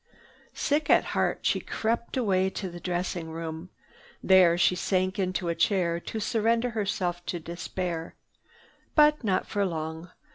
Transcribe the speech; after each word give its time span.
Sick 0.55 0.89
at 0.89 1.03
heart, 1.13 1.41
she 1.45 1.59
crept 1.59 2.17
away 2.17 2.49
to 2.49 2.71
the 2.71 2.79
dressing 2.79 3.29
room. 3.29 3.69
There 4.23 4.57
she 4.57 4.73
sank 4.75 5.19
into 5.19 5.47
a 5.47 5.53
chair 5.53 5.99
to 5.99 6.19
surrender 6.19 6.71
herself 6.71 7.23
to 7.27 7.39
despair. 7.39 8.15
But 8.95 9.23
not 9.23 9.45
for 9.45 9.63
long. 9.63 10.09